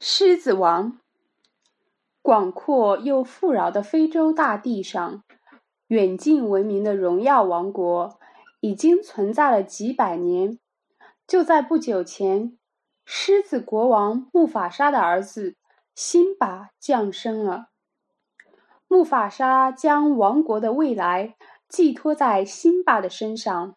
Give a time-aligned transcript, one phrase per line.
[0.00, 1.00] 狮子王，
[2.22, 5.24] 广阔又富饶的非洲大地上，
[5.88, 8.20] 远近闻名的荣耀王国
[8.60, 10.60] 已经存在了几百年。
[11.26, 12.56] 就在不久前，
[13.04, 15.56] 狮子国王木法沙的儿子
[15.96, 17.70] 辛巴降生了。
[18.86, 21.34] 木法沙将王国的未来
[21.68, 23.74] 寄托在辛巴的身上，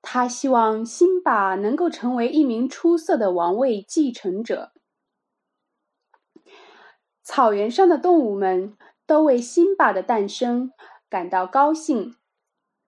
[0.00, 4.72] 他希望辛巴能够成为一名出色的王位继承者。
[7.28, 10.70] 草原上的动物们都为辛巴的诞生
[11.10, 12.14] 感到高兴，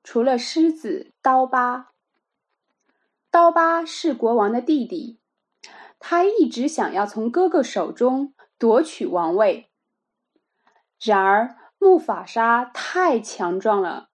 [0.05, 1.89] 除了狮子刀疤。
[3.33, 5.19] 刀疤是国王的弟弟，
[5.99, 9.73] 他一直想要从哥哥手中夺取王位。
[11.03, 14.09] 然而木法沙太强壮了，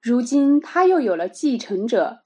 [0.00, 2.24] 如今他又有了继承者，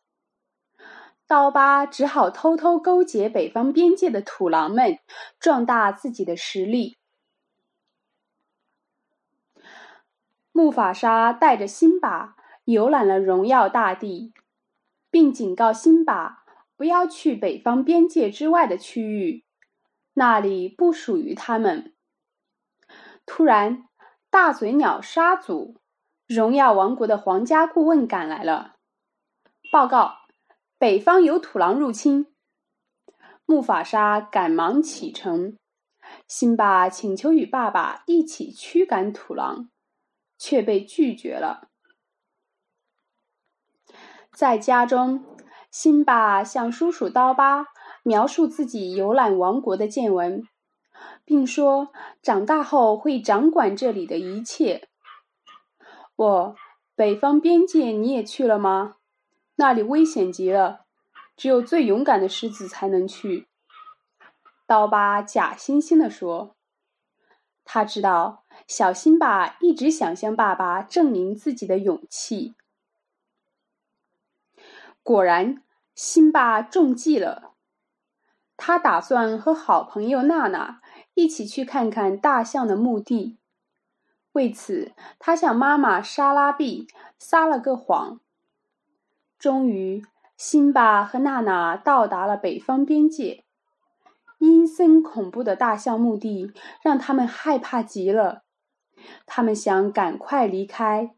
[1.27, 5.00] 刀疤只好偷偷勾结北方边界的土狼们，
[5.41, 6.96] 壮大自己的实力。
[10.59, 14.33] 木法沙带着辛巴游览了荣耀大地，
[15.09, 16.42] 并警告辛巴
[16.77, 19.45] 不要去北方边界之外的区域，
[20.15, 21.95] 那里不属于他们。
[23.25, 23.84] 突然，
[24.31, 25.77] 大嘴鸟沙祖，
[26.27, 28.75] 荣耀王国的皇家顾问赶来了，
[29.70, 30.22] 报告：
[30.77, 32.27] 北方有土狼入侵。
[33.47, 35.56] 木法沙赶忙启程，
[36.27, 39.70] 辛巴请求与爸爸一起驱赶土狼。
[40.39, 41.69] 却被拒绝了。
[44.33, 45.25] 在家中，
[45.70, 47.67] 辛巴向叔叔刀疤
[48.05, 50.44] 描述自己游览王国的见闻，
[51.25, 51.89] 并说
[52.22, 54.89] 长大后会掌管这里的一切。
[56.14, 56.56] 我，
[56.94, 58.97] 北方边界你也去了吗？
[59.56, 60.86] 那里危险极了，
[61.36, 63.48] 只有最勇敢的狮子才能去。
[64.66, 66.55] 刀疤假惺惺地说。
[67.64, 72.54] 他知道小辛巴一直想向爸爸证明自己的勇气。
[75.03, 75.62] 果然，
[75.94, 77.54] 辛巴中计了。
[78.59, 80.82] 他打算和好朋友娜娜
[81.15, 83.38] 一起去看看大象的墓地。
[84.32, 86.88] 为此，他向妈妈莎拉碧
[87.19, 88.20] 撒了个谎。
[89.38, 90.04] 终于，
[90.37, 93.44] 辛巴和娜娜到达了北方边界。
[94.41, 98.44] 阴森恐怖的大象墓地让他们害怕极了，
[99.26, 101.14] 他们想赶快离开，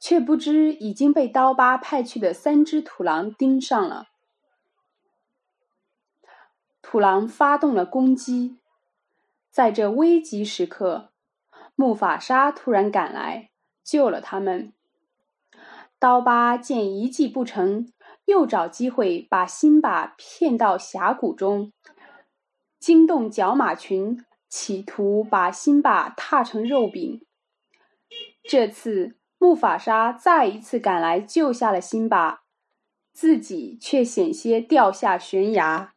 [0.00, 4.08] 却不知已经被刀疤派去的三只土狼盯上了。
[6.82, 8.58] 土狼发动了攻击，
[9.50, 11.10] 在这危急时刻，
[11.74, 13.50] 木法沙突然赶来
[13.84, 14.72] 救了他们。
[15.98, 17.92] 刀疤见一计不成，
[18.24, 21.72] 又找机会把辛巴骗到峡谷中。
[22.78, 27.24] 惊动角马群，企图把辛巴踏成肉饼。
[28.42, 32.42] 这次木法沙再一次赶来救下了辛巴，
[33.12, 35.94] 自己却险些掉下悬崖。